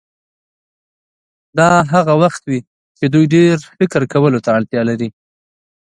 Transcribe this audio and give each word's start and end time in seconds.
دا 1.59 1.69
هغه 1.93 2.13
وخت 2.23 2.41
وي 2.49 2.59
چې 2.97 3.05
دوی 3.13 3.25
ډېر 3.35 3.55
فکر 3.79 4.01
کولو 4.13 4.39
ته 4.45 4.49
اړتیا 4.57 4.81
لري. 4.89 5.09